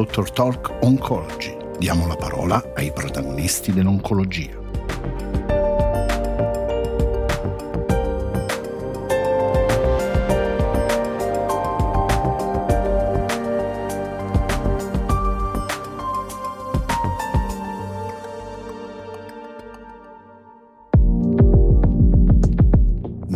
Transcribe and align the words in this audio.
Dr. 0.00 0.30
Talk 0.30 0.78
Oncology. 0.80 1.54
Diamo 1.78 2.06
la 2.06 2.16
parola 2.16 2.72
ai 2.74 2.90
protagonisti 2.90 3.70
dell'oncologia. 3.70 4.59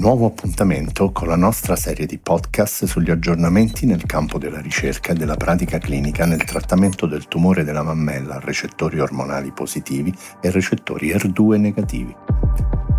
Nuovo 0.04 0.26
appuntamento 0.26 1.12
con 1.12 1.28
la 1.28 1.34
nostra 1.34 1.76
serie 1.76 2.04
di 2.04 2.18
podcast 2.18 2.84
sugli 2.84 3.10
aggiornamenti 3.10 3.86
nel 3.86 4.04
campo 4.04 4.36
della 4.36 4.60
ricerca 4.60 5.12
e 5.12 5.14
della 5.14 5.34
pratica 5.34 5.78
clinica 5.78 6.26
nel 6.26 6.44
trattamento 6.44 7.06
del 7.06 7.26
tumore 7.26 7.64
della 7.64 7.82
mammella 7.82 8.34
a 8.34 8.38
recettori 8.38 9.00
ormonali 9.00 9.50
positivi 9.52 10.14
e 10.42 10.50
recettori 10.50 11.10
R2 11.14 11.58
negativi. 11.58 12.14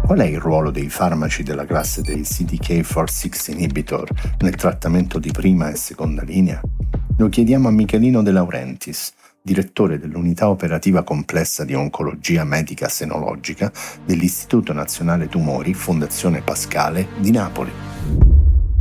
Qual 0.04 0.18
è 0.18 0.26
il 0.26 0.40
ruolo 0.40 0.72
dei 0.72 0.90
farmaci 0.90 1.44
della 1.44 1.66
classe 1.66 2.02
dei 2.02 2.22
CDK4-6 2.22 3.52
inhibitor 3.52 4.10
nel 4.40 4.56
trattamento 4.56 5.20
di 5.20 5.30
prima 5.30 5.70
e 5.70 5.76
seconda 5.76 6.24
linea? 6.24 6.60
Lo 7.18 7.30
chiediamo 7.30 7.68
a 7.68 7.72
Michelino 7.72 8.24
De 8.24 8.32
Laurentiis, 8.32 9.14
direttore 9.46 10.00
dell'unità 10.00 10.50
operativa 10.50 11.04
complessa 11.04 11.64
di 11.64 11.76
oncologia 11.76 12.44
medica 12.44 12.90
senologica 12.90 13.72
dell'Istituto 14.04 14.74
Nazionale 14.74 15.28
Tumori 15.28 15.76
Fondazione 15.76 16.42
Pascale 16.42 17.10
di 17.20 17.30
Napoli. 17.30 17.72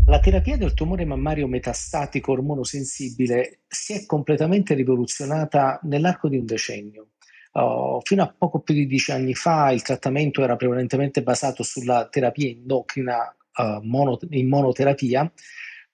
La 0.07 0.19
terapia 0.21 0.57
del 0.57 0.73
tumore 0.73 1.05
mammario 1.05 1.47
metastatico 1.49 2.33
ormonosensibile 2.33 3.61
si 3.69 3.93
è 3.93 4.07
completamente 4.07 4.73
rivoluzionata 4.73 5.81
nell'arco 5.83 6.31
di 6.31 6.39
un 6.39 6.47
decennio. 6.47 7.09
Uh, 7.53 8.01
fino 8.03 8.23
a 8.23 8.35
poco 8.37 8.61
più 8.61 8.73
di 8.73 8.87
dieci 8.87 9.13
anni 9.13 9.35
fa 9.35 9.71
il 9.71 9.83
trattamento 9.83 10.43
era 10.43 10.57
prevalentemente 10.57 11.23
basato 11.23 11.63
sulla 11.63 12.09
terapia 12.09 12.49
endocrina 12.49 13.37
uh, 13.57 13.81
mono, 13.83 14.19
in 14.31 14.49
monoterapia, 14.49 15.31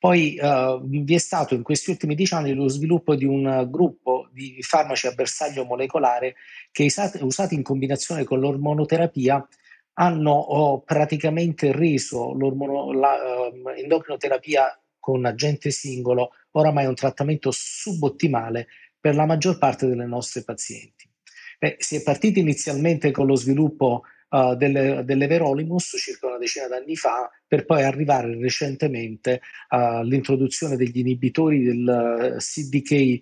poi 0.00 0.36
uh, 0.40 0.80
vi 0.82 1.14
è 1.14 1.18
stato 1.18 1.54
in 1.54 1.62
questi 1.62 1.90
ultimi 1.90 2.14
dieci 2.14 2.32
anni 2.32 2.54
lo 2.54 2.68
sviluppo 2.68 3.14
di 3.14 3.26
un 3.26 3.68
gruppo 3.70 4.30
di 4.32 4.56
farmaci 4.62 5.06
a 5.06 5.12
bersaglio 5.12 5.66
molecolare 5.66 6.36
che 6.72 6.90
usati 7.20 7.54
in 7.54 7.62
combinazione 7.62 8.24
con 8.24 8.40
l'ormonoterapia 8.40 9.46
hanno 9.98 10.30
oh, 10.30 10.80
praticamente 10.80 11.72
reso 11.72 12.32
l'endocrinoterapia 12.32 14.64
uh, 14.64 14.68
con 14.98 15.26
agente 15.26 15.70
singolo 15.70 16.30
oramai 16.52 16.86
un 16.86 16.94
trattamento 16.94 17.50
subottimale 17.52 18.68
per 18.98 19.14
la 19.14 19.26
maggior 19.26 19.58
parte 19.58 19.86
delle 19.86 20.06
nostre 20.06 20.44
pazienti. 20.44 21.06
Beh, 21.58 21.76
si 21.78 21.96
è 21.96 22.02
partiti 22.02 22.40
inizialmente 22.40 23.10
con 23.10 23.26
lo 23.26 23.34
sviluppo 23.34 24.04
uh, 24.31 24.55
delle, 24.56 25.03
dell'Everolimus 25.05 25.95
circa 25.98 26.27
una 26.27 26.39
decina 26.39 26.67
d'anni 26.67 26.97
fa, 26.97 27.31
per 27.47 27.64
poi 27.64 27.83
arrivare 27.83 28.36
recentemente 28.39 29.41
all'introduzione 29.69 30.77
degli 30.77 30.98
inibitori 30.98 31.62
del 31.62 32.36
CDK4-6, 32.39 33.20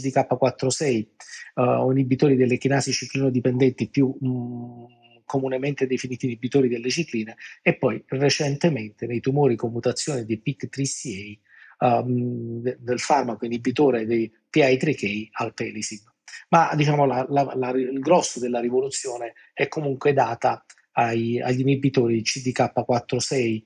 CDK4-6, 0.00 1.06
uh, 1.54 1.90
inibitori 1.90 2.36
delle 2.36 2.58
chinasi 2.58 2.92
ciclino-dipendenti 2.92 3.88
più 3.88 4.14
um, 4.20 4.86
comunemente 5.24 5.86
definiti 5.86 6.26
inibitori 6.26 6.68
delle 6.68 6.90
cicline, 6.90 7.36
e 7.62 7.76
poi 7.76 8.02
recentemente 8.06 9.06
nei 9.06 9.20
tumori 9.20 9.56
con 9.56 9.72
mutazione 9.72 10.24
di 10.24 10.40
PIK3CA 10.44 11.38
um, 11.78 12.60
del 12.60 12.98
farmaco 12.98 13.44
inibitore 13.44 14.04
dei 14.04 14.30
PI3K 14.50 15.28
alpelisib 15.32 16.11
ma 16.48 16.72
diciamo 16.74 17.04
la, 17.06 17.26
la, 17.28 17.52
la, 17.54 17.70
il 17.70 18.00
grosso 18.00 18.38
della 18.40 18.60
rivoluzione 18.60 19.34
è 19.52 19.68
comunque 19.68 20.12
data 20.12 20.64
ai, 20.92 21.40
agli 21.40 21.60
inibitori 21.60 22.22
CDK4-6 22.22 23.62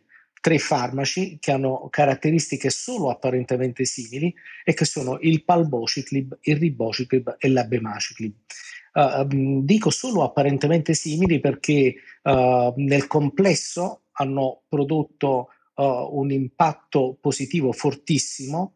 tre 0.47 0.59
farmaci 0.59 1.39
che 1.41 1.51
hanno 1.51 1.89
caratteristiche 1.91 2.71
solo 2.71 3.11
apparentemente 3.11 3.85
simili 3.85 4.33
e 4.65 4.75
che 4.75 4.85
sono 4.85 5.19
il 5.23 5.43
palbociclib, 5.43 6.39
il 6.43 6.57
ribociclib 6.57 7.35
e 7.39 7.49
l'abemaciclib. 7.49 8.33
Uh, 8.95 9.27
dico 9.65 9.91
solo 9.91 10.23
apparentemente 10.23 10.95
simili 10.95 11.41
perché 11.41 11.97
uh, 12.23 12.73
nel 12.77 13.09
complesso 13.09 14.03
hanno 14.13 14.63
prodotto 14.69 15.49
uh, 15.75 15.83
un 16.13 16.31
impatto 16.31 17.19
positivo 17.21 17.73
fortissimo 17.73 18.75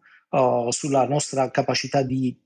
sulla 0.68 1.08
nostra 1.08 1.50
capacità 1.50 2.02
di 2.02 2.38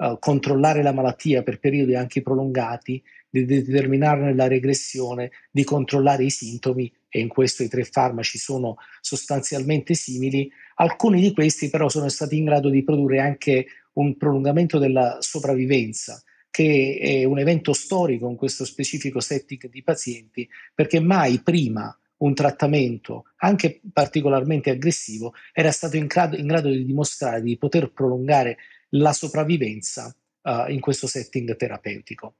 uh, 0.00 0.18
controllare 0.18 0.82
la 0.82 0.92
malattia 0.92 1.42
per 1.42 1.58
periodi 1.58 1.94
anche 1.94 2.22
prolungati, 2.22 3.02
di 3.28 3.44
determinarne 3.44 4.34
la 4.34 4.48
regressione, 4.48 5.30
di 5.50 5.62
controllare 5.62 6.24
i 6.24 6.30
sintomi 6.30 6.92
e 7.08 7.20
in 7.20 7.28
questo 7.28 7.62
i 7.62 7.68
tre 7.68 7.84
farmaci 7.84 8.38
sono 8.38 8.76
sostanzialmente 9.00 9.94
simili. 9.94 10.50
Alcuni 10.76 11.20
di 11.20 11.32
questi 11.32 11.70
però 11.70 11.88
sono 11.88 12.08
stati 12.08 12.36
in 12.36 12.46
grado 12.46 12.68
di 12.70 12.82
produrre 12.82 13.20
anche 13.20 13.66
un 13.94 14.16
prolungamento 14.16 14.78
della 14.78 15.18
sopravvivenza, 15.20 16.20
che 16.50 16.98
è 17.00 17.24
un 17.24 17.38
evento 17.38 17.72
storico 17.72 18.28
in 18.28 18.36
questo 18.36 18.64
specifico 18.64 19.20
setting 19.20 19.68
di 19.68 19.82
pazienti, 19.82 20.48
perché 20.74 20.98
mai 20.98 21.40
prima 21.40 21.94
un 22.18 22.34
trattamento, 22.34 23.24
anche 23.36 23.80
particolarmente 23.92 24.70
aggressivo, 24.70 25.34
era 25.52 25.70
stato 25.70 25.96
in 25.96 26.06
grado, 26.06 26.36
in 26.36 26.46
grado 26.46 26.68
di 26.68 26.84
dimostrare 26.84 27.42
di 27.42 27.56
poter 27.56 27.92
prolungare 27.92 28.58
la 28.90 29.12
sopravvivenza 29.12 30.14
uh, 30.42 30.70
in 30.70 30.80
questo 30.80 31.06
setting 31.06 31.56
terapeutico. 31.56 32.36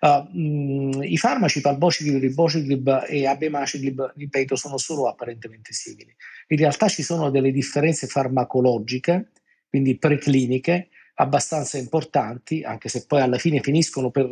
Uh, 0.00 0.26
mh, 0.30 1.02
I 1.02 1.16
farmaci 1.16 1.60
palbociclib, 1.60 2.20
ribociclib 2.20 3.06
e 3.08 3.26
abemaciclib, 3.26 4.14
ripeto, 4.16 4.56
sono 4.56 4.78
solo 4.78 5.08
apparentemente 5.08 5.72
simili. 5.72 6.14
In 6.48 6.56
realtà 6.56 6.88
ci 6.88 7.02
sono 7.02 7.30
delle 7.30 7.50
differenze 7.50 8.06
farmacologiche, 8.06 9.30
quindi 9.68 9.98
precliniche, 9.98 10.88
abbastanza 11.14 11.76
importanti, 11.76 12.62
anche 12.62 12.88
se 12.88 13.04
poi 13.06 13.20
alla 13.20 13.38
fine 13.38 13.60
finiscono 13.60 14.10
per, 14.10 14.26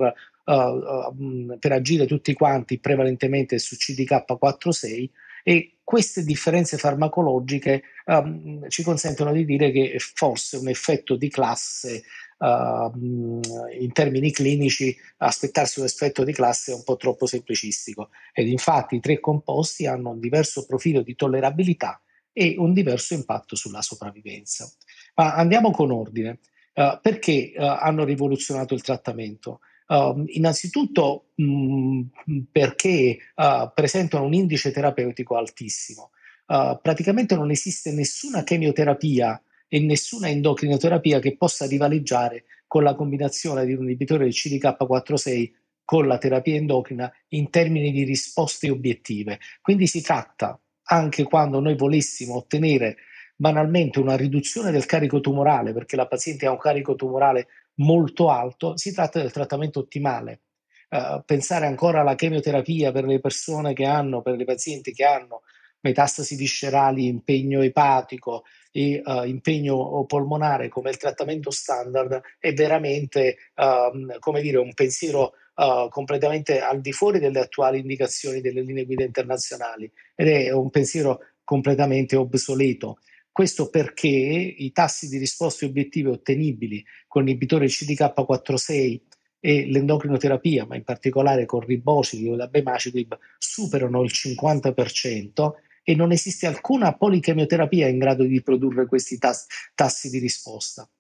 uh, 0.44 0.52
uh, 0.52 1.58
per 1.58 1.72
agire 1.72 2.06
tutti 2.06 2.32
quanti 2.32 2.78
prevalentemente 2.78 3.58
su 3.58 3.76
CDK4-6 3.76 5.08
e 5.48 5.78
queste 5.82 6.24
differenze 6.24 6.76
farmacologiche 6.76 7.82
um, 8.04 8.68
ci 8.68 8.82
consentono 8.82 9.32
di 9.32 9.46
dire 9.46 9.70
che 9.70 9.96
forse 9.98 10.58
un 10.58 10.68
effetto 10.68 11.16
di 11.16 11.30
classe 11.30 12.02
uh, 12.36 13.40
in 13.80 13.90
termini 13.94 14.30
clinici 14.30 14.94
aspettarsi 15.16 15.78
un 15.78 15.86
effetto 15.86 16.22
di 16.22 16.34
classe 16.34 16.72
è 16.72 16.74
un 16.74 16.84
po' 16.84 16.98
troppo 16.98 17.24
semplicistico 17.24 18.10
ed 18.34 18.46
infatti 18.48 18.96
i 18.96 19.00
tre 19.00 19.20
composti 19.20 19.86
hanno 19.86 20.10
un 20.10 20.20
diverso 20.20 20.66
profilo 20.66 21.00
di 21.00 21.14
tollerabilità 21.14 21.98
e 22.30 22.56
un 22.58 22.74
diverso 22.74 23.14
impatto 23.14 23.56
sulla 23.56 23.80
sopravvivenza. 23.80 24.70
Ma 25.14 25.34
andiamo 25.34 25.70
con 25.70 25.90
ordine. 25.90 26.40
Uh, 26.74 26.98
perché 27.00 27.54
uh, 27.56 27.62
hanno 27.62 28.04
rivoluzionato 28.04 28.74
il 28.74 28.82
trattamento? 28.82 29.60
Uh, 29.88 30.22
innanzitutto 30.26 31.30
mh, 31.34 31.44
mm, 31.44 32.38
perché 32.52 33.18
uh, 33.36 33.70
presentano 33.74 34.24
un 34.24 34.34
indice 34.34 34.70
terapeutico 34.70 35.36
altissimo. 35.36 36.10
Uh, 36.46 36.78
praticamente 36.80 37.34
non 37.34 37.50
esiste 37.50 37.92
nessuna 37.92 38.42
chemioterapia 38.42 39.42
e 39.66 39.80
nessuna 39.80 40.28
endocrinoterapia 40.28 41.20
che 41.20 41.36
possa 41.36 41.66
rivaleggiare 41.66 42.44
con 42.66 42.82
la 42.82 42.94
combinazione 42.94 43.64
di 43.64 43.72
un 43.72 43.84
inibitore 43.84 44.24
del 44.24 44.34
CDK4-6 44.34 45.50
con 45.84 46.06
la 46.06 46.18
terapia 46.18 46.54
endocrina 46.54 47.10
in 47.28 47.48
termini 47.48 47.90
di 47.90 48.04
risposte 48.04 48.68
obiettive. 48.68 49.38
Quindi 49.62 49.86
si 49.86 50.02
tratta, 50.02 50.60
anche 50.90 51.24
quando 51.24 51.60
noi 51.60 51.76
volessimo 51.76 52.36
ottenere 52.36 52.96
banalmente 53.40 54.00
una 54.00 54.16
riduzione 54.16 54.72
del 54.72 54.84
carico 54.84 55.20
tumorale, 55.20 55.72
perché 55.72 55.94
la 55.94 56.08
paziente 56.08 56.46
ha 56.46 56.50
un 56.50 56.58
carico 56.58 56.96
tumorale 56.96 57.46
molto 57.74 58.30
alto, 58.30 58.76
si 58.76 58.92
tratta 58.92 59.20
del 59.20 59.30
trattamento 59.30 59.78
ottimale. 59.78 60.40
Uh, 60.88 61.22
pensare 61.24 61.66
ancora 61.66 62.00
alla 62.00 62.14
chemioterapia 62.14 62.90
per 62.90 63.04
le 63.04 63.20
persone 63.20 63.74
che 63.74 63.84
hanno, 63.84 64.22
per 64.22 64.36
le 64.36 64.44
pazienti 64.44 64.92
che 64.92 65.04
hanno 65.04 65.42
metastasi 65.80 66.34
viscerali, 66.34 67.06
impegno 67.06 67.62
epatico 67.62 68.42
e 68.72 69.00
uh, 69.04 69.22
impegno 69.24 70.04
polmonare 70.06 70.68
come 70.68 70.90
il 70.90 70.96
trattamento 70.96 71.50
standard 71.50 72.20
è 72.38 72.52
veramente 72.54 73.36
uh, 73.54 74.18
come 74.18 74.40
dire, 74.40 74.58
un 74.58 74.74
pensiero 74.74 75.34
uh, 75.54 75.88
completamente 75.90 76.60
al 76.60 76.80
di 76.80 76.92
fuori 76.92 77.20
delle 77.20 77.40
attuali 77.40 77.78
indicazioni 77.78 78.40
delle 78.40 78.62
linee 78.62 78.84
guida 78.84 79.04
internazionali 79.04 79.88
ed 80.16 80.26
è 80.26 80.50
un 80.50 80.70
pensiero 80.70 81.20
completamente 81.44 82.16
obsoleto. 82.16 82.98
Questo 83.38 83.70
perché 83.70 84.08
i 84.08 84.72
tassi 84.72 85.08
di 85.08 85.16
risposte 85.16 85.64
obiettive 85.64 86.10
ottenibili 86.10 86.84
con 87.06 87.22
l'inibitore 87.22 87.66
CDK4-6 87.66 89.00
e 89.38 89.66
l'endocrinoterapia, 89.70 90.66
ma 90.66 90.74
in 90.74 90.82
particolare 90.82 91.46
con 91.46 91.60
ribociclib 91.60 92.32
o 92.32 92.34
l'abemaciclib, 92.34 93.16
superano 93.38 94.02
il 94.02 94.10
50% 94.12 95.52
e 95.84 95.94
non 95.94 96.10
esiste 96.10 96.48
alcuna 96.48 96.96
polichemioterapia 96.96 97.86
in 97.86 97.98
grado 97.98 98.24
di 98.24 98.42
produrre 98.42 98.86
questi 98.88 99.18
tas- 99.18 99.46
tassi 99.72 100.10
di 100.10 100.18
risposta. 100.18 100.90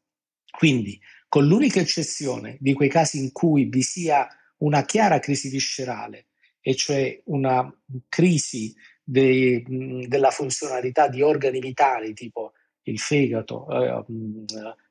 Quindi, 0.48 0.96
con 1.28 1.44
l'unica 1.44 1.80
eccezione 1.80 2.56
di 2.60 2.72
quei 2.72 2.88
casi 2.88 3.18
in 3.18 3.32
cui 3.32 3.64
vi 3.64 3.82
sia 3.82 4.28
una 4.58 4.84
chiara 4.84 5.18
crisi 5.18 5.48
viscerale, 5.48 6.26
e 6.60 6.74
cioè 6.76 7.20
una 7.24 7.68
crisi 8.08 8.74
de, 9.10 9.64
della 10.06 10.30
funzionalità 10.30 11.08
di 11.08 11.22
organi 11.22 11.60
vitali 11.60 12.12
tipo 12.12 12.52
il 12.82 12.98
fegato, 12.98 13.66
eh, 13.70 14.04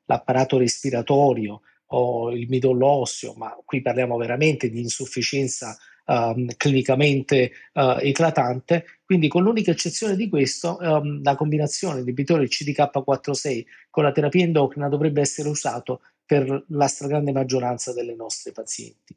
l'apparato 0.06 0.58
respiratorio 0.58 1.60
o 1.90 2.32
il 2.32 2.48
midollo 2.48 2.86
osseo, 2.86 3.34
ma 3.34 3.56
qui 3.64 3.80
parliamo 3.80 4.16
veramente 4.16 4.70
di 4.70 4.80
insufficienza 4.80 5.76
uh, 6.04 6.46
clinicamente 6.56 7.52
uh, 7.74 7.96
eclatante. 8.00 8.84
Quindi, 9.04 9.28
con 9.28 9.42
l'unica 9.42 9.70
eccezione 9.70 10.14
di 10.14 10.28
questo, 10.28 10.76
um, 10.80 11.22
la 11.22 11.34
combinazione 11.34 12.00
inibitore 12.00 12.46
CDK4-6 12.46 13.64
con 13.88 14.04
la 14.04 14.12
terapia 14.12 14.44
endocrina 14.44 14.88
dovrebbe 14.88 15.22
essere 15.22 15.48
usato 15.48 16.02
per 16.26 16.64
la 16.68 16.88
stragrande 16.88 17.32
maggioranza 17.32 17.94
delle 17.94 18.14
nostre 18.14 18.52
pazienti. 18.52 19.16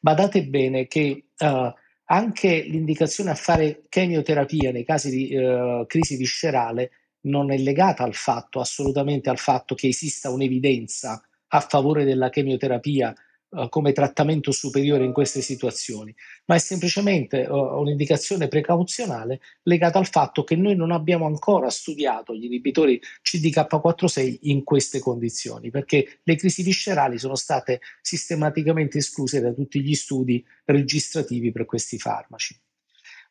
Badate 0.00 0.46
bene 0.46 0.86
che 0.86 1.24
uh, 1.36 1.72
anche 2.06 2.62
l'indicazione 2.62 3.30
a 3.30 3.34
fare 3.34 3.84
chemioterapia 3.88 4.72
nei 4.72 4.84
casi 4.84 5.10
di 5.10 5.34
uh, 5.34 5.86
crisi 5.86 6.16
viscerale 6.16 6.90
non 7.22 7.50
è 7.50 7.56
legata 7.56 8.04
al 8.04 8.14
fatto, 8.14 8.60
assolutamente 8.60 9.30
al 9.30 9.38
fatto 9.38 9.74
che 9.74 9.88
esista 9.88 10.30
un'evidenza 10.30 11.22
a 11.48 11.60
favore 11.60 12.04
della 12.04 12.28
chemioterapia 12.28 13.14
uh, 13.54 13.68
come 13.68 13.92
trattamento 13.92 14.50
superiore 14.50 15.04
in 15.04 15.12
queste 15.12 15.40
situazioni, 15.40 16.14
ma 16.46 16.56
è 16.56 16.58
semplicemente 16.58 17.46
uh, 17.48 17.80
un'indicazione 17.80 18.48
precauzionale 18.48 19.40
legata 19.62 19.98
al 19.98 20.08
fatto 20.08 20.44
che 20.44 20.56
noi 20.56 20.76
non 20.76 20.90
abbiamo 20.90 21.26
ancora 21.26 21.70
studiato 21.70 22.34
gli 22.34 22.44
inibitori 22.44 23.00
CDK4-6 23.22 24.38
in 24.42 24.64
queste 24.64 24.98
condizioni, 24.98 25.70
perché 25.70 26.20
le 26.22 26.36
crisi 26.36 26.62
viscerali 26.62 27.18
sono 27.18 27.34
state 27.34 27.80
sistematicamente 28.00 28.98
escluse 28.98 29.40
da 29.40 29.52
tutti 29.52 29.80
gli 29.80 29.94
studi 29.94 30.44
registrativi 30.64 31.52
per 31.52 31.64
questi 31.64 31.98
farmaci. 31.98 32.58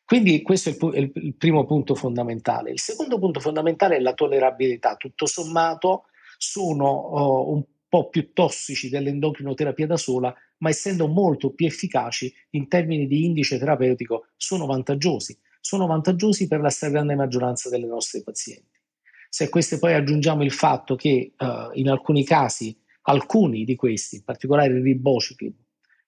Quindi 0.04 0.42
questo 0.42 0.68
è 0.92 0.98
il, 0.98 1.10
il, 1.14 1.34
primo 1.34 1.64
punto 1.64 1.94
fondamentale. 1.94 2.70
Il 2.70 2.80
secondo 2.80 3.18
punto 3.18 3.40
fondamentale 3.40 3.96
è 3.96 4.00
la 4.00 4.12
tollerabilità. 4.12 4.96
Tutto 4.96 5.24
sommato 5.24 6.04
sono 6.36 7.08
uh, 7.08 7.54
un 7.54 7.64
po' 7.94 8.08
più 8.08 8.32
tossici 8.32 8.88
dell'endocrinoterapia 8.88 9.86
da 9.86 9.96
sola, 9.96 10.34
ma 10.58 10.68
essendo 10.68 11.06
molto 11.06 11.52
più 11.52 11.66
efficaci 11.66 12.34
in 12.50 12.66
termini 12.66 13.06
di 13.06 13.24
indice 13.24 13.56
terapeutico, 13.56 14.30
sono 14.36 14.66
vantaggiosi. 14.66 15.38
Sono 15.60 15.86
vantaggiosi 15.86 16.48
per 16.48 16.60
la 16.60 16.70
stragrande 16.70 17.14
maggioranza 17.14 17.70
delle 17.70 17.86
nostre 17.86 18.24
pazienti. 18.24 18.80
Se 19.28 19.44
a 19.44 19.48
queste 19.48 19.78
poi 19.78 19.94
aggiungiamo 19.94 20.42
il 20.42 20.50
fatto 20.50 20.96
che 20.96 21.34
uh, 21.38 21.70
in 21.74 21.88
alcuni 21.88 22.24
casi, 22.24 22.76
alcuni 23.02 23.64
di 23.64 23.76
questi, 23.76 24.16
in 24.16 24.24
particolare 24.24 24.74
il 24.74 24.82
ribociclib, 24.82 25.54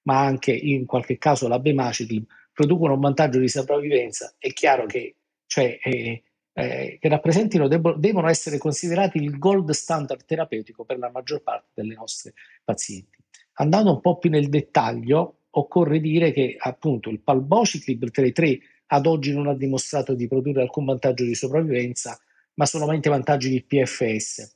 ma 0.02 0.24
anche 0.24 0.50
in 0.50 0.86
qualche 0.86 1.18
caso 1.18 1.46
la 1.46 1.60
bemaciclib, 1.60 2.24
producono 2.52 2.94
un 2.94 3.00
vantaggio 3.00 3.38
di 3.38 3.48
sopravvivenza, 3.48 4.34
è 4.38 4.52
chiaro 4.52 4.86
che 4.86 5.14
cioè, 5.46 5.78
eh, 5.84 6.24
eh, 6.58 6.96
che 6.98 7.08
rappresentino 7.08 7.68
debbo, 7.68 7.92
devono 7.92 8.28
essere 8.28 8.56
considerati 8.56 9.18
il 9.18 9.38
gold 9.38 9.70
standard 9.72 10.24
terapeutico 10.24 10.84
per 10.84 10.96
la 10.96 11.10
maggior 11.10 11.42
parte 11.42 11.68
delle 11.74 11.94
nostre 11.94 12.32
pazienti. 12.64 13.18
Andando 13.58 13.92
un 13.92 14.00
po' 14.00 14.16
più 14.16 14.30
nel 14.30 14.48
dettaglio, 14.48 15.40
occorre 15.50 16.00
dire 16.00 16.32
che 16.32 16.56
appunto 16.58 17.10
il 17.10 17.20
palbociclib 17.20 18.10
3 18.10 18.58
ad 18.86 19.04
oggi 19.04 19.34
non 19.34 19.48
ha 19.48 19.54
dimostrato 19.54 20.14
di 20.14 20.28
produrre 20.28 20.62
alcun 20.62 20.86
vantaggio 20.86 21.24
di 21.24 21.34
sopravvivenza, 21.34 22.18
ma 22.54 22.64
solamente 22.64 23.10
vantaggi 23.10 23.50
di 23.50 23.62
PFS. 23.62 24.54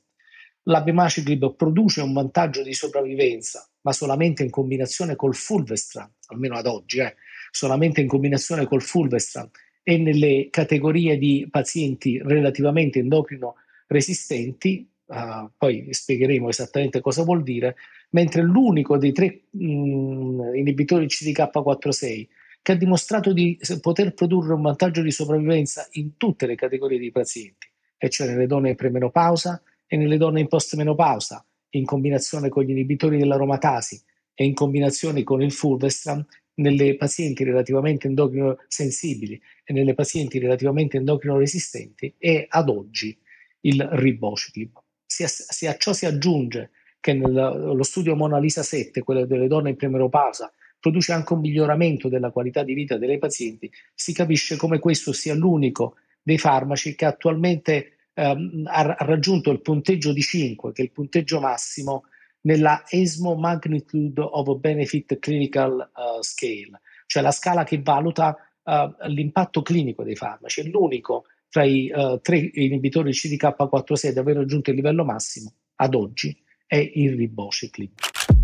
L'abemaciclib 0.63 1.55
produce 1.55 2.01
un 2.01 2.13
vantaggio 2.13 2.63
di 2.63 2.73
sopravvivenza, 2.73 3.67
ma 3.81 3.91
solamente 3.91 4.41
in 4.41 4.49
combinazione 4.49 5.15
col 5.15 5.35
fulvestrant, 5.35 6.13
almeno 6.27 6.55
ad 6.55 6.65
oggi, 6.65 6.99
eh, 6.99 7.15
solamente 7.51 8.01
in 8.01 8.07
combinazione 8.07 8.65
col 8.65 8.81
fulvestrant 8.81 9.55
e 9.91 9.97
nelle 9.97 10.47
categorie 10.49 11.17
di 11.17 11.49
pazienti 11.51 12.17
relativamente 12.23 12.99
endocrino 12.99 13.55
resistenti, 13.87 14.89
uh, 15.07 15.49
poi 15.57 15.87
spiegheremo 15.89 16.47
esattamente 16.47 17.01
cosa 17.01 17.23
vuol 17.23 17.43
dire, 17.43 17.75
mentre 18.11 18.41
l'unico 18.41 18.97
dei 18.97 19.11
tre 19.11 19.41
mh, 19.49 19.65
mm, 19.65 20.55
inibitori 20.55 21.07
CDK4-6 21.07 22.27
che 22.61 22.71
ha 22.71 22.75
dimostrato 22.75 23.33
di 23.33 23.59
poter 23.81 24.13
produrre 24.13 24.53
un 24.53 24.61
vantaggio 24.61 25.01
di 25.01 25.11
sopravvivenza 25.11 25.85
in 25.93 26.15
tutte 26.15 26.45
le 26.45 26.55
categorie 26.55 26.97
di 26.97 27.11
pazienti, 27.11 27.67
e 27.97 28.09
cioè 28.09 28.27
nelle 28.27 28.47
donne 28.47 28.69
in 28.69 28.75
premenopausa 28.77 29.61
e 29.87 29.97
nelle 29.97 30.15
donne 30.15 30.39
in 30.39 30.47
postmenopausa, 30.47 31.45
in 31.71 31.83
combinazione 31.83 32.47
con 32.47 32.63
gli 32.63 32.69
inibitori 32.69 33.17
dell'aromatasi 33.17 34.01
e 34.33 34.45
in 34.45 34.53
combinazione 34.53 35.23
con 35.23 35.41
il 35.41 35.51
fulvestrant, 35.51 36.25
nelle 36.55 36.95
pazienti 36.95 37.43
relativamente 37.43 38.07
endocrino 38.07 38.57
sensibili 38.67 39.41
e 39.63 39.73
nelle 39.73 39.93
pazienti 39.93 40.39
relativamente 40.39 40.97
endocrino 40.97 41.37
resistenti 41.37 42.13
è 42.17 42.45
ad 42.47 42.69
oggi 42.69 43.17
il 43.61 43.81
ribociclib. 43.81 44.71
Se, 45.05 45.27
se 45.27 45.67
a 45.67 45.75
ciò 45.77 45.93
si 45.93 46.05
aggiunge 46.05 46.71
che 46.99 47.13
nello 47.13 47.83
studio 47.83 48.15
Mona 48.15 48.39
Lisa 48.39 48.63
7, 48.63 49.01
quello 49.01 49.25
delle 49.25 49.47
donne 49.47 49.69
in 49.69 49.75
premenopausa, 49.75 50.51
produce 50.79 51.13
anche 51.13 51.33
un 51.33 51.39
miglioramento 51.39 52.09
della 52.09 52.31
qualità 52.31 52.63
di 52.63 52.73
vita 52.73 52.97
delle 52.97 53.17
pazienti, 53.17 53.71
si 53.93 54.13
capisce 54.13 54.55
come 54.55 54.79
questo 54.79 55.11
sia 55.13 55.33
l'unico 55.33 55.95
dei 56.21 56.37
farmaci 56.37 56.95
che 56.95 57.05
attualmente 57.05 57.97
ehm, 58.13 58.63
ha 58.65 58.95
raggiunto 58.99 59.51
il 59.51 59.61
punteggio 59.61 60.11
di 60.13 60.21
5, 60.21 60.71
che 60.71 60.81
è 60.81 60.85
il 60.85 60.91
punteggio 60.91 61.39
massimo 61.39 62.05
nella 62.41 62.83
ESMO 62.87 63.35
Magnitude 63.35 64.21
of 64.21 64.57
Benefit 64.57 65.19
Clinical 65.19 65.91
uh, 65.93 66.21
Scale, 66.21 66.81
cioè 67.05 67.21
la 67.21 67.31
scala 67.31 67.63
che 67.63 67.81
valuta 67.81 68.35
uh, 68.63 69.07
l'impatto 69.07 69.61
clinico 69.61 70.03
dei 70.03 70.15
farmaci. 70.15 70.61
È 70.61 70.63
l'unico 70.65 71.25
tra 71.49 71.63
i 71.63 71.91
uh, 71.93 72.19
tre 72.21 72.49
inibitori 72.53 73.11
CDK4-6 73.11 74.07
ad 74.07 74.17
aver 74.17 74.37
raggiunto 74.37 74.69
il 74.69 74.77
livello 74.77 75.03
massimo 75.03 75.53
ad 75.75 75.95
oggi 75.95 76.35
è 76.65 76.77
il 76.93 77.17
ribociclib. 77.17 77.91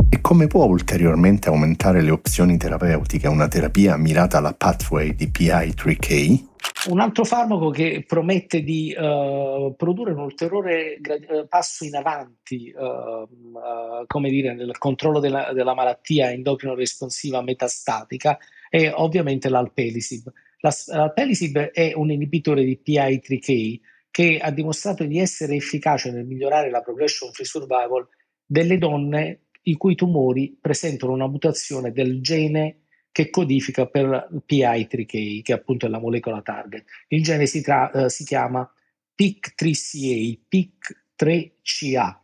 E 0.10 0.20
come 0.22 0.48
può 0.48 0.66
ulteriormente 0.66 1.48
aumentare 1.48 2.02
le 2.02 2.12
opzioni 2.12 2.58
terapeutiche 2.58 3.28
una 3.28 3.48
terapia 3.48 3.96
mirata 3.96 4.38
alla 4.38 4.54
pathway 4.54 5.16
di 5.16 5.28
PI3K? 5.28 6.47
Un 6.89 7.00
altro 7.00 7.25
farmaco 7.25 7.69
che 7.69 8.06
promette 8.07 8.62
di 8.62 8.95
uh, 8.98 9.75
produrre 9.75 10.13
un 10.13 10.20
ulteriore 10.20 10.98
gra- 11.01 11.46
passo 11.48 11.84
in 11.84 11.96
avanti, 11.96 12.74
uh, 12.74 12.84
uh, 12.84 14.05
come 14.05 14.29
dire, 14.29 14.53
nel 14.53 14.77
controllo 14.77 15.20
della, 15.20 15.51
della 15.53 15.74
malattia 15.74 16.32
endocrino 16.32 16.75
responsiva 16.75 17.41
metastatica 17.41 18.38
è 18.70 18.91
ovviamente 18.93 19.50
l'alpelisib. 19.50 20.32
L'alpelisib 20.60 21.58
è 21.58 21.91
un 21.93 22.12
inibitore 22.12 22.63
di 22.63 22.79
PI3K 22.84 23.79
che 24.10 24.39
ha 24.41 24.51
dimostrato 24.51 25.03
di 25.03 25.20
essere 25.20 25.55
efficace 25.55 26.12
nel 26.12 26.25
migliorare 26.25 26.70
la 26.70 26.82
progression 26.82 27.32
free 27.32 27.46
survival 27.46 28.08
delle 28.46 28.77
donne 28.77 29.41
i 29.63 29.75
cui 29.75 29.96
tumori 29.96 30.58
presentano 30.60 31.12
una 31.12 31.27
mutazione 31.27 31.91
del 31.91 32.22
gene 32.22 32.87
che 33.17 33.31
codifica 33.31 33.88
per 33.88 34.29
PI3K, 34.47 35.41
che 35.41 35.51
appunto 35.51 35.88
è 35.88 35.89
la 35.89 35.97
molecola 36.00 36.43
target. 36.43 36.86
Il 37.07 37.24
gene 37.24 37.47
si, 37.47 37.63
tra, 37.63 37.89
uh, 37.91 38.09
si 38.09 38.24
chiama 38.24 38.71
PIC3CA, 39.19 40.38
PIC3CA. 40.47 42.15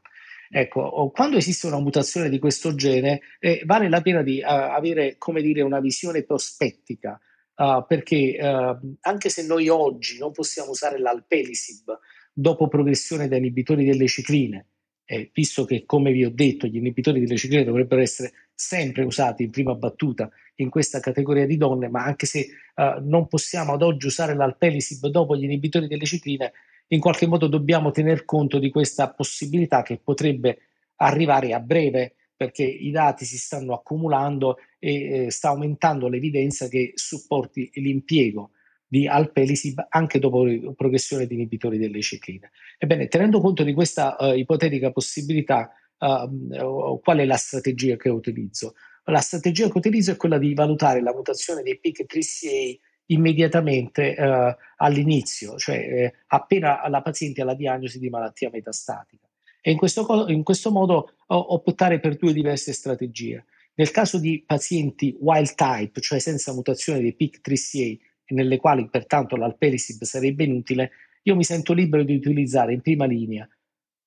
Ecco, 0.52 1.10
quando 1.12 1.38
esiste 1.38 1.66
una 1.66 1.80
mutazione 1.80 2.30
di 2.30 2.38
questo 2.38 2.76
gene, 2.76 3.22
eh, 3.40 3.64
vale 3.66 3.90
la 3.90 4.02
pena 4.02 4.22
di 4.22 4.38
uh, 4.40 4.46
avere, 4.46 5.16
come 5.18 5.42
dire, 5.42 5.64
una 5.64 5.80
visione 5.80 6.22
prospettica, 6.22 7.20
uh, 7.56 7.84
perché 7.88 8.38
uh, 8.40 8.96
anche 9.02 9.30
se 9.30 9.48
noi 9.48 9.70
oggi 9.70 10.20
non 10.20 10.32
possiamo 10.32 10.70
usare 10.70 11.00
l'alpelisib 11.00 11.90
dopo 12.32 12.68
progressione 12.68 13.28
da 13.28 13.36
inibitori 13.36 13.84
delle 13.84 14.06
cicline, 14.06 14.73
eh, 15.06 15.30
visto 15.34 15.66
che, 15.66 15.84
come 15.86 16.12
vi 16.12 16.26
ho 16.26 16.32
detto, 16.32 16.68
gli 16.68 16.78
inibitori 16.78 17.20
delle 17.20 17.38
cicline 17.38 17.64
dovrebbero 17.64 18.02
essere 18.02 18.32
sempre 18.54 19.04
usati 19.04 19.44
in 19.44 19.50
prima 19.50 19.76
battuta 19.76 20.30
in 20.56 20.70
questa 20.70 21.00
categoria 21.00 21.46
di 21.46 21.58
donne, 21.58 21.90
ma 21.90 22.04
anche 22.04 22.26
se 22.26 22.48
non 23.02 23.28
possiamo 23.28 23.74
ad 23.74 23.82
oggi 23.82 24.08
usare 24.08 24.36
l'alpelisib 24.36 25.08
dopo 25.08 25.36
gli 25.36 25.44
inibitori 25.44 25.88
delle 25.88 26.06
cicline, 26.06 26.52
in 26.88 27.00
qualche 27.00 27.28
modo 27.28 27.48
dobbiamo 27.48 27.92
tener 27.92 28.26
conto 28.26 28.60
di 28.60 28.70
questa 28.70 29.10
possibilità 29.10 29.82
che 29.82 30.00
potrebbe 30.04 30.60
arrivare 30.98 31.54
a 31.54 31.60
breve 31.60 32.16
perché 32.36 32.64
i 32.64 32.92
dati 32.92 33.26
si 33.26 33.38
stanno 33.38 33.74
accumulando 33.74 34.58
e 34.80 35.26
eh, 35.26 35.32
sta 35.32 35.50
aumentando 35.50 36.08
l'evidenza 36.08 36.68
che 36.68 36.92
supporti 36.96 37.70
l'impiego 37.76 38.52
di 38.94 39.08
alpelisib 39.08 39.88
anche 39.90 40.20
dopo 40.20 40.46
progressione 40.76 41.26
di 41.26 41.34
inibitori 41.34 41.80
delle 41.80 42.00
cicline. 42.02 42.52
Ebbene, 42.78 43.08
tenendo 43.08 43.42
conto 43.42 43.64
di 43.64 43.74
questa 43.74 44.16
uh, 44.20 44.34
ipotetica 44.34 44.92
possibilità, 44.92 45.72
uh, 45.98 47.00
qual 47.02 47.18
è 47.18 47.26
la 47.26 47.36
strategia 47.36 47.96
che 47.96 48.10
utilizzo? 48.10 48.76
La 49.06 49.20
strategia 49.20 49.68
che 49.68 49.78
utilizzo 49.80 50.12
è 50.12 50.16
quella 50.16 50.38
di 50.38 50.54
valutare 50.54 51.02
la 51.02 51.12
mutazione 51.12 51.64
dei 51.64 51.80
PIC3CA 51.84 52.78
immediatamente 53.08 54.16
eh, 54.16 54.56
all'inizio, 54.78 55.58
cioè 55.58 55.76
eh, 55.76 56.14
appena 56.28 56.88
la 56.88 57.02
paziente 57.02 57.42
ha 57.42 57.46
la 57.46 57.54
diagnosi 57.54 58.00
di 58.00 58.10
malattia 58.10 58.50
metastatica. 58.50 59.28
E 59.60 59.72
in 59.72 59.78
questo, 59.78 60.28
in 60.30 60.44
questo 60.44 60.72
modo 60.72 61.16
optare 61.28 62.00
per 62.00 62.16
due 62.16 62.32
diverse 62.32 62.72
strategie. 62.72 63.44
Nel 63.76 63.92
caso 63.92 64.20
di 64.20 64.44
pazienti 64.46 65.18
wild 65.20 65.56
type, 65.56 66.00
cioè 66.00 66.20
senza 66.20 66.54
mutazione 66.54 67.02
dei 67.02 67.16
PIK3CA, 67.20 67.98
nelle 68.34 68.58
quali 68.58 68.90
pertanto 68.90 69.36
l'alpelisib 69.36 70.04
sarebbe 70.04 70.44
inutile, 70.44 70.92
io 71.24 71.36
mi 71.36 71.44
sento 71.44 71.74
libero 71.74 72.04
di 72.04 72.16
utilizzare 72.16 72.74
in 72.74 72.82
prima 72.82 73.06
linea, 73.06 73.48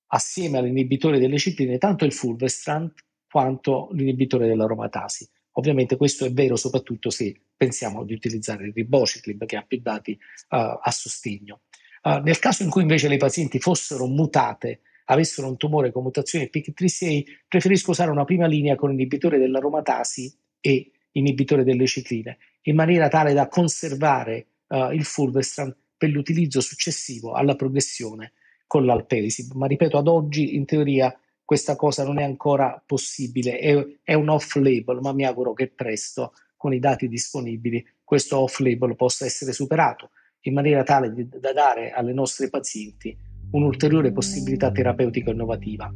assieme 0.07 0.57
all'inibitore 0.59 1.19
delle 1.19 1.37
cicline, 1.37 1.77
tanto 1.77 2.05
il 2.05 2.13
fulvestrant 2.13 2.93
quanto 3.29 3.89
l'inibitore 3.91 4.47
dell'aromatasi. 4.47 5.27
Ovviamente 5.53 5.97
questo 5.97 6.25
è 6.25 6.31
vero 6.31 6.55
soprattutto 6.55 7.09
se 7.09 7.35
pensiamo 7.55 8.03
di 8.03 8.13
utilizzare 8.13 8.67
il 8.67 8.73
ribociclib 8.73 9.45
che 9.45 9.57
ha 9.57 9.63
più 9.63 9.79
dati 9.81 10.11
uh, 10.11 10.55
a 10.81 10.91
sostegno. 10.91 11.61
Uh, 12.03 12.19
nel 12.21 12.37
caso 12.37 12.63
in 12.63 12.69
cui 12.69 12.83
invece 12.83 13.07
le 13.07 13.17
pazienti 13.17 13.59
fossero 13.59 14.05
mutate, 14.05 14.81
avessero 15.05 15.47
un 15.47 15.57
tumore 15.57 15.91
con 15.91 16.03
mutazione 16.03 16.49
PIK3CA, 16.53 17.23
preferisco 17.47 17.91
usare 17.91 18.11
una 18.11 18.23
prima 18.23 18.45
linea 18.45 18.75
con 18.75 18.91
inibitore 18.91 19.39
dell'aromatasi 19.39 20.31
e 20.61 20.91
inibitore 21.13 21.63
delle 21.63 21.87
cicline, 21.87 22.37
in 22.67 22.75
maniera 22.75 23.07
tale 23.07 23.33
da 23.33 23.47
conservare 23.47 24.47
uh, 24.67 24.91
il 24.91 25.03
fulvestrant 25.03 25.75
per 25.97 26.09
l'utilizzo 26.09 26.61
successivo 26.61 27.33
alla 27.33 27.55
progressione 27.55 28.33
con 28.67 28.85
l'alpelisib. 28.85 29.53
Ma 29.53 29.67
ripeto, 29.67 29.97
ad 29.97 30.07
oggi 30.07 30.55
in 30.55 30.65
teoria 30.65 31.17
questa 31.43 31.75
cosa 31.75 32.03
non 32.03 32.19
è 32.19 32.23
ancora 32.23 32.81
possibile, 32.85 33.57
è, 33.57 33.87
è 34.03 34.13
un 34.13 34.29
off-label, 34.29 34.99
ma 35.01 35.13
mi 35.13 35.25
auguro 35.25 35.53
che 35.53 35.69
presto, 35.69 36.33
con 36.57 36.73
i 36.73 36.79
dati 36.79 37.07
disponibili, 37.07 37.85
questo 38.03 38.39
off-label 38.39 38.95
possa 38.95 39.25
essere 39.25 39.53
superato 39.53 40.09
in 40.41 40.53
maniera 40.53 40.83
tale 40.83 41.13
da 41.15 41.53
dare 41.53 41.91
alle 41.91 42.13
nostre 42.13 42.49
pazienti 42.49 43.15
un'ulteriore 43.51 44.11
possibilità 44.11 44.71
terapeutica 44.71 45.31
innovativa. 45.31 45.93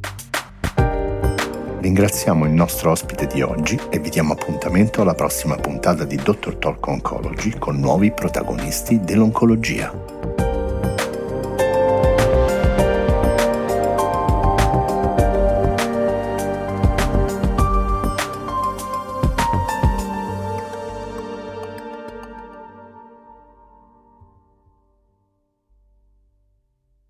Ringraziamo 1.82 2.46
il 2.46 2.52
nostro 2.52 2.92
ospite 2.92 3.26
di 3.26 3.42
oggi 3.42 3.76
e 3.90 3.98
vi 3.98 4.08
diamo 4.08 4.34
appuntamento 4.34 5.02
alla 5.02 5.14
prossima 5.14 5.56
puntata 5.56 6.04
di 6.04 6.14
Dr. 6.14 6.54
Talk 6.54 6.86
Oncology 6.86 7.58
con 7.58 7.80
nuovi 7.80 8.12
protagonisti 8.12 9.00
dell'oncologia. 9.00 10.11